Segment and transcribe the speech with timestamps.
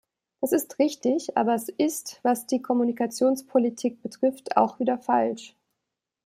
[0.41, 5.55] Das ist richtig, aber es ist, was die Kommunikationspolitik betrifft, auch wieder falsch.